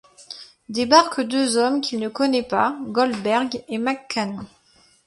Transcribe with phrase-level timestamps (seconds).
[0.67, 4.47] Débarquent deux hommes qu'il ne connaît pas, Goldberg et McCann.